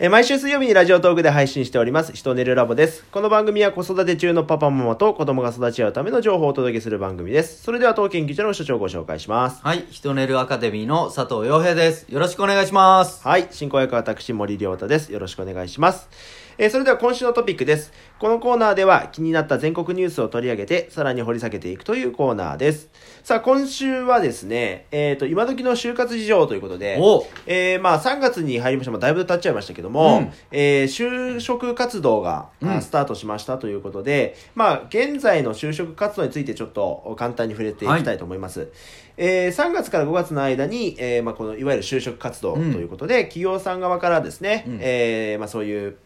[0.00, 3.04] えー毎週水曜日にラジオトークで配信しております、ひとねるラボです。
[3.12, 7.62] この番組は子育て中のパパママと子供が育ち合うための情報をお届けする番組です。
[7.62, 9.62] それでは当研究所の所長をご紹介します。
[9.62, 12.12] はい、ヒトネルアカデミーの佐藤洋平です。
[12.12, 13.22] よろしくお願いします。
[13.22, 15.12] はい、進行役は私森良太です。
[15.12, 16.08] よろしくお願いします。
[16.56, 17.92] えーそれでは今週のトピックです。
[18.18, 22.90] このコーナーでは気になった全国ニュースを取り上げて、さらに掘り下げていくというコーナーです。
[23.24, 30.32] さあ、今週はですね、えっ、と、今時の就活事情ということで、おえーまあ3月に入りました、まあ、だいぶ経っちゃいましたけども、うん。
[30.52, 32.82] えー就職活動が、あうん。
[32.82, 38.68] スタートしましたということで、まあ現在の就職活動についてちょっと簡単に触れていきたいと思います。
[39.16, 44.78] えー3月から5月の間に、えーまあ、このいわゆる就職活動ということで、企業さん側からですね、うん。
[44.80, 45.96] えーまあ、そういう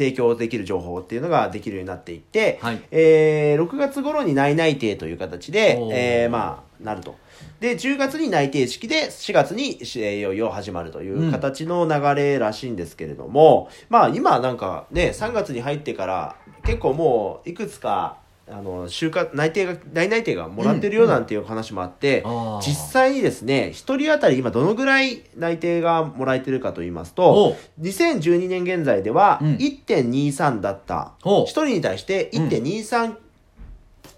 [0.00, 7.16] 提供できる情報っていうのができるようになっていって、はいえー6月頃に内内定という形でえーまあ、なると。
[7.60, 18.16] で、10月に内定式で、4月に、えーいよいよ始まるという形の流れらしいんですけれども、まあ今なんかね、3月に入ってから、結構もう、いくつか、
[18.50, 22.58] あの、就活、内定が、内内定がもらってるよなんていう話もあって、あー。
[22.60, 29.54] 実際にですね、一人当たり今どのぐらい内定がもらえてるかと言いますおと、2012年現在ではうん。
[29.56, 33.14] 1.23だった、お一人に対して1.23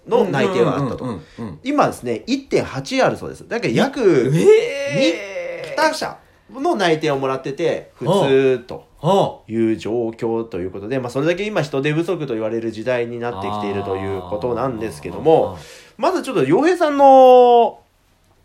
[0.07, 1.05] の内定があったと。
[1.05, 3.47] うんうんうんうん今ですね、1.8あるそうです。
[3.47, 6.17] だから約え2社
[6.61, 15.57] の内定をもらってて、普通とおいう状況ということで、まあそれだけ今人手不足と言われる時代になってきているということなんですけども、
[15.97, 17.79] まずちょっと洋平さんの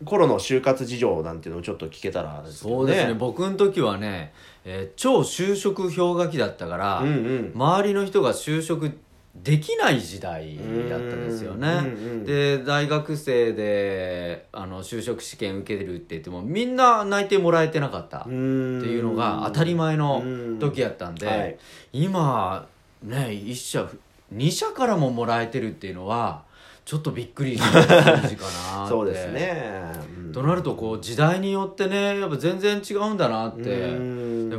[0.05, 3.13] 頃の就活事情なんていうのをちょっと聞けたらですけどそうですね。
[3.13, 4.33] 僕の時はね、
[4.65, 7.51] えー超就職氷河期だったから、うんうん。
[7.55, 8.91] 周りの人が就職
[9.35, 10.57] できない時代
[10.89, 12.25] だったんですよね、うんうんうん。
[12.25, 20.23] で大学生であの就職試験受けるって言ってもみんな内定もらえてなかったってっていうのが当たり前の
[20.59, 21.57] 時やったんで、はい。
[21.93, 22.67] 今
[23.03, 23.89] ね1社
[24.33, 26.43] 2社からももらえてるっていうのは
[26.89, 28.89] ちょっとびっくりした感じかなって。
[28.89, 29.83] そうですね。
[30.25, 30.31] うん。
[30.31, 33.95] となるとこう時代によってねやっぱ全然違うんだなって。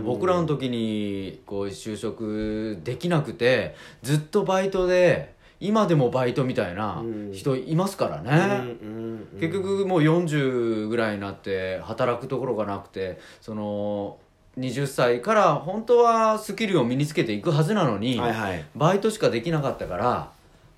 [0.05, 3.75] 僕らの時にこう就職できなくて
[4.05, 7.03] ずっとバイトで今でもバイトみたいな
[7.33, 9.41] 人いますからね、うんうんうん。
[9.41, 14.19] 結局もう40ぐらいになって働くところがなくてその
[14.57, 18.65] 20歳から本当はスキルを身につけていくはずなのに、はいはい。
[18.77, 20.31] バイトしかできなかったから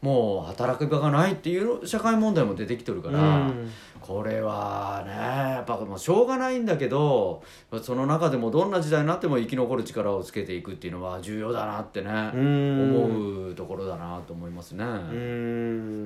[0.03, 3.71] もう働く場がないっていう社会問題も出てきてるから、うん。
[4.01, 7.45] これはねやっぱもうしょうがないんだけど
[7.83, 14.85] その中でもどんな時代になっても生き残る力をつけていくっていうのは重要だなってね、うん思うところだなと思いますね。
[14.85, 14.93] うー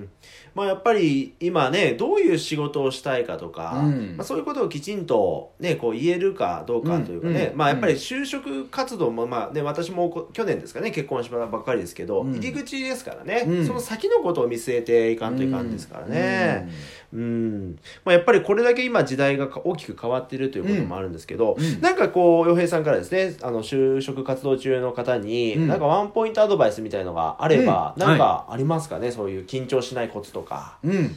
[0.03, 0.09] ん。
[0.55, 4.17] まあやっぱり今ねどういう仕事をしたいかとか、うん。
[4.19, 12.33] まあ、そういうことをきちんと、ね、こう言えるかどうかというかね、まあやっぱり就職活動も、まあね、私もこ去年ですかね結婚したばっかりですけど、うん。
[12.35, 13.67] 入り口ですからね、うん。
[13.67, 16.69] その先のことを見据えていかんといかんですからね。
[17.15, 17.79] うん。
[18.05, 21.81] まあ、やっぱりこれだけ今時代が大きく変わっているということもあるんですけど、うん。
[21.81, 25.69] なんかこう洋平さんからですねあの就職活動中の方に、うん。
[25.69, 28.03] なんかワンポイントアドバイスみたいのがあれば、うん。
[28.03, 30.79] なんかありますかね、そういう緊張しないコツとか。
[30.83, 31.17] うん、うん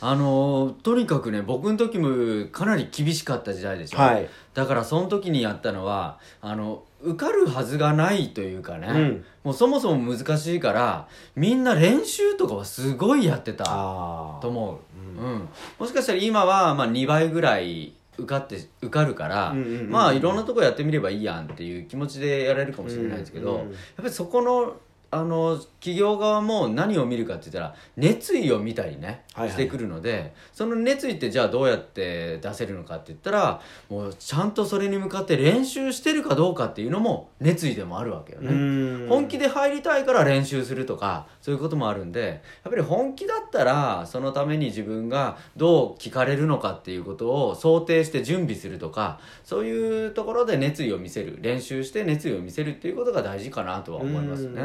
[0.00, 4.28] あのーとにかくね僕の時もかなり厳しかった時代でしょ、はい。
[4.52, 9.24] だからその時にやったのはあの受かるはずがないというかね、うん。
[9.44, 11.06] もうそもそも難しいから
[11.36, 14.80] みんな練習とかはすごいやってたあと思
[15.18, 15.48] う、ううん。
[15.78, 19.90] もしかしたら今はまあ2倍ぐらい受かって受かるから、うんうんうんうん。
[19.90, 23.72] まあいろんなとこやってみればいいやんっていう気持ちでやれるかもしれないですけど、うんうんうん。
[23.72, 24.76] やっぱりそこの
[25.14, 38.48] あの企業側も何を見るかって言ったら熱意を見たりね、はいはいしてくるのでその熱意ってじゃあどうやって出せるのかって言ったらもうちゃんとそれに向かって練習してるかどうかっていうのも熱意でもあるわけよね。
[38.50, 54.62] うん本気で入りたいから練習するとかそういうこともあるんでやっぱり本気だったらそのために自分がどう聞かれるのかっていうことを想定して準備するとかそういうところで熱意を見せる練習して熱意を見せるっていうことが大事かなとは思いますね。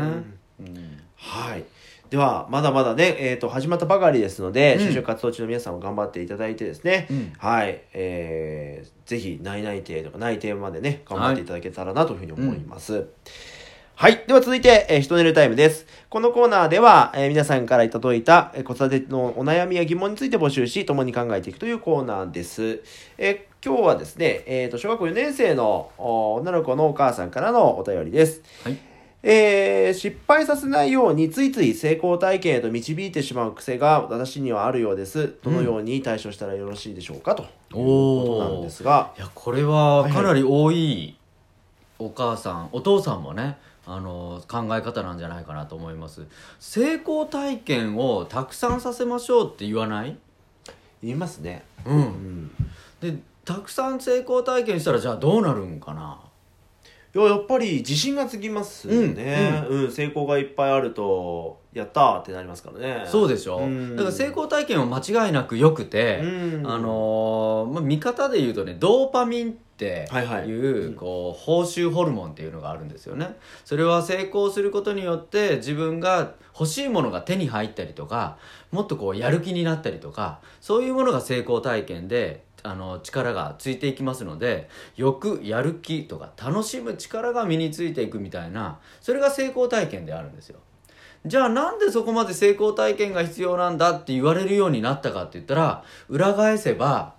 [0.60, 1.66] うんはい。
[2.10, 13.06] では、まだまだね、えっ、と、始まったばかりですので、うん就職活動中の皆さんも頑張っていただいてですね、うんはい、えー、ぜひ、内内定とか内定までね、頑張っていただけたらなというふうに思います。
[13.94, 14.24] はい。
[14.26, 15.86] では続いて、えー、ひとねるタイムです。
[16.10, 22.82] このコーナーでは、えー皆さんからいただいた、えー子育てのお悩みや疑問について募集し、共に考えていくというコーナーです。
[23.18, 28.42] えー今日はですね、えーと、小学校4年生のお女の子のお母さんからのお便りです。
[28.64, 28.89] はい
[29.22, 35.36] えー失敗させないようについつい成功体験へと導いてしまう癖が私にはあるようです。
[35.44, 41.18] どのように対処したらよろしいでしょうかということなんですが、いやこれはかなり多い
[41.98, 46.26] お母さんお父さんもねあの考え方なんじゃないかなと思います。
[46.60, 50.18] 成功体験をたくさんさせましょうって言わない？
[51.02, 51.66] 言いますね。
[51.86, 52.52] ううんん。
[53.02, 56.20] でたくさん成功体験したらじゃあどうなるんかな？
[57.16, 63.06] いややっぱり自信がつきますよね、うん成功がいっぱいあるとやったーってなりますからね。
[63.08, 63.96] そうでしょ、うん。
[63.96, 66.68] だから成功体験は間違いなく良くて、うん。
[66.68, 70.48] あのーまあ、見方で言うとねドーパミンってはいはい。
[70.48, 73.38] いうこう報酬ホルモンっていうのがあるんですよね。
[73.66, 78.38] それは成功することによって自分が欲しいものが手に入ったりとか
[78.72, 90.60] もっとこうやる気になったりとかそういうものが成功体験であの力がついていきますので欲やる気とか楽しむ力が身についていくみたいなそれが成功体験であるんですよ。
[91.26, 97.16] じゃあなんでそこまで成功体験が必要なんだって言われるようになったかって言ったら裏返せば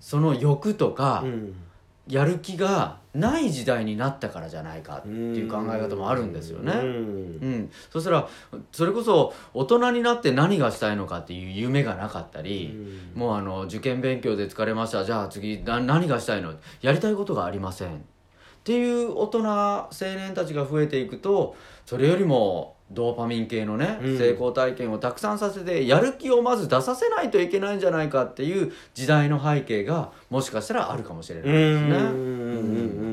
[0.00, 1.56] その欲とかうん。
[2.06, 6.72] やる気がない時代になったからじゃないかっていう考え方もあるんですよね。
[6.72, 6.80] うん。
[6.80, 6.86] う
[7.46, 8.28] ん、そしたら
[8.72, 12.76] それこそ大人になって何がしたいのかっていう夢がなかったり、
[13.14, 15.04] もうあの受験勉強で疲れました。
[15.04, 16.54] じゃあ次な何がしたいの？
[16.82, 18.04] やりたいことがありません
[18.64, 33.03] っていう大人青年たちが増えていくとそれよりもドーパミン系のね、うん成功体験をたくさんさせてやる気をまず出させないといけないんじゃないかっていう時代の背景がもしかしたらあるかもしれないですね。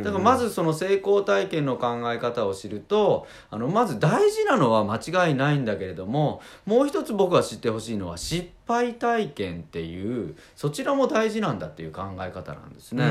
[0.00, 13.04] ねだからまずその成功体験の考え方を知るとあのまず大事なのは間違いないんだけれどももう一つ僕が知ってほしいのは失敗体験っていうそちらも大事なんだっていう考え方なんですね。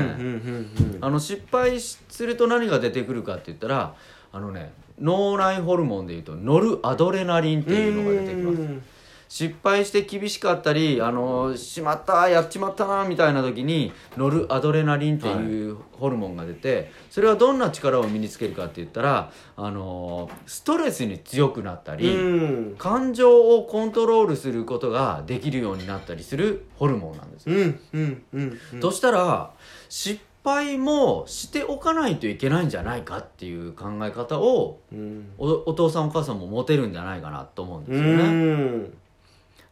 [1.00, 3.94] あの失敗しすると何が出てくるかって言ったら
[4.32, 8.99] あのね脳内ホルモンでいうとノルアドレナリンっていうのが出てきます。
[9.30, 27.54] 失敗して厳しかったりあのしまったやっちまったなみたいな時にノルアドレナリンっていうホルモンが出てそれはどんな力を身につけるかって言ったらあのストレスに強くなったり、うん感情をコントロールすることができるようになったりするホルモンなんですよ。
[27.54, 29.52] うんうんうんうんとしたら
[29.88, 38.90] 失敗もしておかないといけないんじゃないかっていう考え方をうんおお父さんお母さんも持てるんじゃないかなと思うんでうすよね。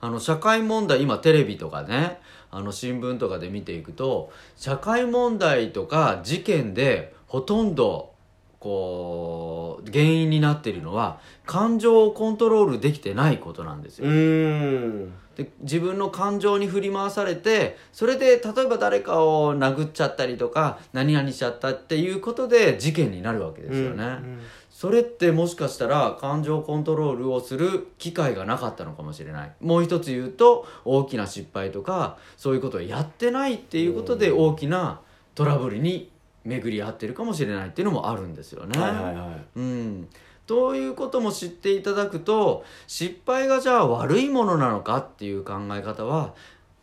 [0.02, 8.12] んあの社会問題今テレビとかねあの新聞とかで見ていくと社会問題とか事件でほとんど
[8.58, 14.08] こう原因になっているのは感情をコントロールできてないことなんですよ。
[14.08, 24.04] うんで自分の感情に振り回されてそれで例えば誰かを殴っちゃったりとか何々しちゃったっていうことで事件になるわけですよね。
[24.04, 24.40] うん
[24.78, 29.52] それってもしかしたら感情コントロールをする機会がなかったのかもしれない。
[29.60, 35.00] もう一つ言うと大きな失敗とかそういうことをやってないっていうことで大きな
[35.34, 36.12] トラブルに
[36.44, 38.80] 巡り合ってるかもしれないっていうのもあるんですよね。
[38.80, 39.46] はいはいはい。
[39.56, 40.08] うん。
[40.46, 46.34] ということも知っていただくと失敗がじゃあ悪いものなのかっていう考え方は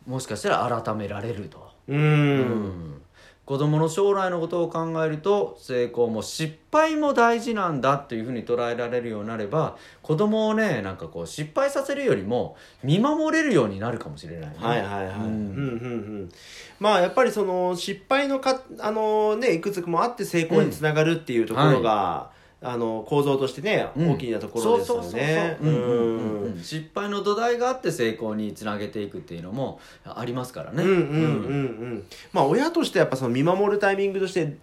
[0.06, 1.70] もしかしたら改められると。
[1.88, 3.02] ううんん
[3.46, 14.56] 子供の将来のことを考えると成功も失敗も大事なんだっていうふうに捉えられるようになれば子供をねなんかこう失敗させるよりも見守れるようになるかもしれないね。
[14.58, 15.22] はいはいはい、うん。
[15.22, 15.34] うんうんう
[16.24, 16.32] ん。
[16.80, 22.32] まあやっぱりその失敗のかあのねいくつもあって成功につながるっていうところが、
[22.68, 24.10] あの構造としてね、うん。
[24.12, 25.02] 大きなところですよね。
[25.02, 25.70] そうそうそうそう。
[25.70, 25.76] うん。
[25.76, 26.58] うんうんううん。
[26.58, 30.82] ん失敗の土台があって成功につなげていくっていうのもありますからね。
[30.82, 31.24] うんうんうんう
[31.96, 32.04] ん。
[32.32, 34.56] まあ親としてやっぱその見守るタイミングとして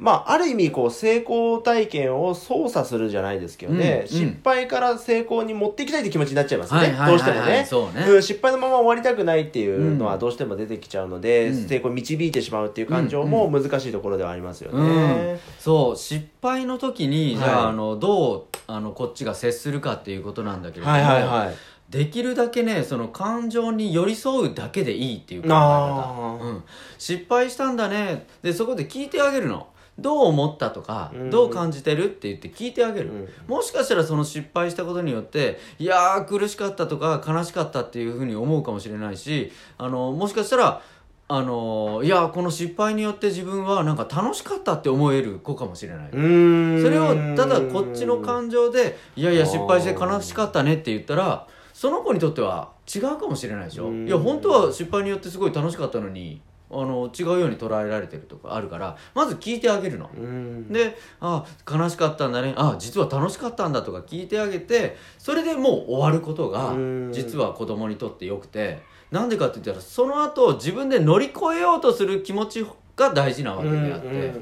[0.00, 4.28] まあある意味こう成功体験を操作するじゃないですけどね、うんうん。
[4.28, 7.10] 失敗から成功に持っていきたいって気持ちになっちゃいますね、はいはいはいはい。
[7.10, 7.66] どうしてもね。
[7.68, 8.06] そうね。
[8.08, 11.68] うん、失敗のまま終わりたくないっていうのはどうしても出てきちゃうので、うん。
[11.68, 14.88] 成功に導いてしまうっていう感情も難しいところではありますようん。
[14.88, 15.38] ね。
[15.58, 17.54] そう失敗の時に、じゃはい。
[17.56, 21.54] ああのどうあのこっちが接するかっていうことなんだけれども、はいはいはい。
[21.90, 26.42] できるだけねその感情に寄り添うだけでいいっていう考えあ方、ー。
[26.44, 26.64] うん、
[26.96, 28.26] 失敗したんだね。
[28.42, 29.66] でそこで聞いてあげるの
[29.98, 31.30] どう思ったとか、うん。
[31.30, 33.28] どう感じてるって言って聞いてあげる、うん。
[33.46, 40.82] もしかしたらその失敗したことによっていやー苦しかったとか悲しかったっていうふうに思うかもしれないしあのもしかしたら
[41.28, 53.86] あのいやーこの失敗によって自分はなんか楽しかったって思える子かもしれない、それをただこっちの感情で「いやいや失敗して悲しかったね」って言ったらその子にとっては違うかもしれないでしょ。
[53.86, 54.08] うん。
[54.08, 60.08] いや本当は失敗によってすごい楽しかったのにあの違うように捉えられてるとかあるからまず聞いてあげるの。
[60.16, 60.72] うん。
[60.72, 62.54] で「あ悲しかったんだね。
[62.56, 67.10] あ実は楽しかったんだ」とか聞いてあげてそれでもう終わることがうん。
[67.12, 74.32] 実は子供にとってよくてなんでかって言ったらその後自分で乗り越えようとする気持ちが大事なわけであって、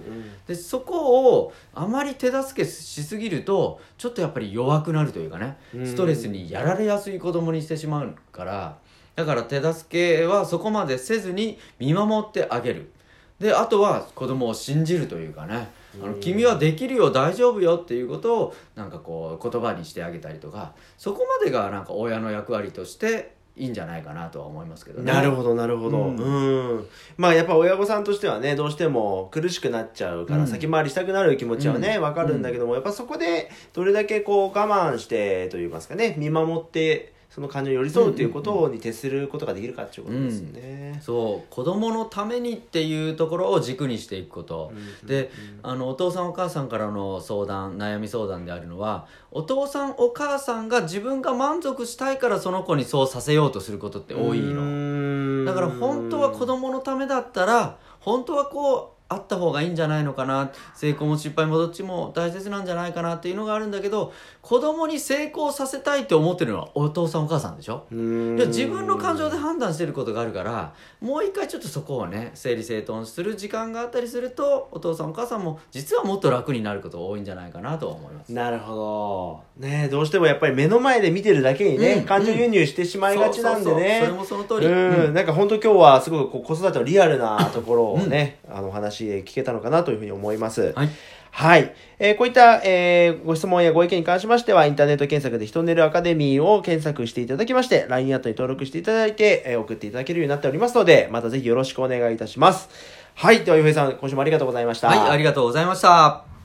[0.48, 5.86] でそこをあまり手助けしすぎるとちょっとやっぱり弱くなるというかねうん。
[5.86, 8.78] ストレスにやられやすい子供にしてしまうから
[9.18, 12.92] だから手助けはそこまでせずに見守ってあげる。
[13.40, 15.70] であとは子供を信じるというかね。
[16.00, 25.12] あの君はできるよ大丈夫よっていうことをなんかこう言葉にしてあげたりとかそこまでがなんか親の役割としていいんじゃないかなとは思いますけどね。
[25.12, 25.98] なるほどなるほど。
[25.98, 26.78] ううん。
[26.78, 30.46] んまあやっぱ親御さんとしてはねどうしても苦しくなっちゃうからうん。
[30.46, 40.98] 先回りしたくなる気持ちはねわ、かるんだけどもやっぱそこでどれだけこう我慢してといいますかね見守ってその感情に寄り添うということに徹することができるかっていうことですね。
[41.02, 41.54] そう。
[41.54, 45.30] 子供のためにっていうところを軸にしていくこと、うんで
[45.62, 54.62] あのお父さんお母さんからの相談悩み相談であるのはお父さんお母さんが自分が満足したいからその子にそうさせようとすることって多いの。
[54.64, 60.50] のだから本当は子供のためだったら本当はこうあった方がいいんじゃないのかな。
[60.74, 64.12] 成功も失敗もどっちも大切なんじゃないかなっていうのがあるんだけど
[64.42, 67.86] 子供に成功させたいって思ってるのはお父さんお母さんでしょ？
[67.90, 78.32] で自分の感情で判断してることがあるからもう一回ちょっとそこをね整理整頓する時間があったりするとお父さんお母さんも実はもっと楽になることが多いんじゃないかなとは思います。
[78.32, 79.66] なるほど。
[79.66, 82.04] ねどうしてもやっぱり目の前で見てるだけにね、うん。
[82.04, 84.00] 感情輸入してしまいがちなんでね。
[84.04, 85.14] それもその通り、うん、うん。
[85.14, 88.70] なんか本当今日はすごく子育てのリアルなところをね、あのお
[89.06, 90.72] 話聞けたのかなというふうに思います。
[90.74, 90.88] はい
[91.30, 91.74] はい。
[91.98, 102.68] えーこういった、えーご質問やご意見に関しましては、インターネット検索で人寝るアカデミーを検索していただきまして、LINE アットに登録していただいて、えー送っていただけるようになっておりますので、またぜひよろしくお願いいたします。
[103.14, 103.44] はい。
[103.44, 104.88] では、ゆうへいさん、今週もありがとうございました。
[104.88, 106.37] はい、ありがとうございました。